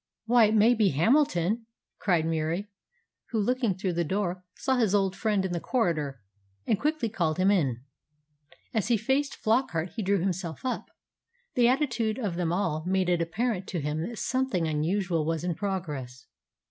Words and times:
"Why, 0.25 0.45
it 0.45 0.55
may 0.55 0.73
be 0.73 0.89
Hamilton!" 0.89 1.67
cried 1.99 2.25
Murie; 2.25 2.71
who, 3.29 3.39
looking 3.39 3.75
through 3.75 3.93
the 3.93 4.03
door, 4.03 4.43
saw 4.55 4.77
his 4.77 4.95
old 4.95 5.15
friend 5.15 5.45
in 5.45 5.51
the 5.51 5.59
corridor, 5.59 6.21
and 6.65 6.79
quickly 6.79 7.07
called 7.07 7.37
him 7.37 7.51
in. 7.51 7.83
As 8.73 8.87
he 8.87 8.97
faced 8.97 9.35
Flockart 9.35 9.91
he 9.95 10.01
drew 10.01 10.17
himself 10.19 10.65
up. 10.65 10.89
The 11.53 11.67
attitude 11.67 12.17
of 12.17 12.33
them 12.35 12.51
all 12.51 12.83
made 12.87 13.09
it 13.09 13.21
apparent 13.21 13.67
to 13.67 13.79
him 13.79 14.09
that 14.09 14.17
something 14.17 14.67
unusual 14.67 15.23
was 15.23 15.43
in 15.43 15.53
progress. 15.53 16.25